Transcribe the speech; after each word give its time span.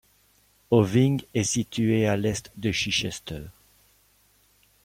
Oving 0.71 1.21
est 1.35 1.43
situé 1.43 2.07
à 2.07 2.17
l'est 2.17 2.51
de 2.57 2.71
Chichester. 2.71 3.43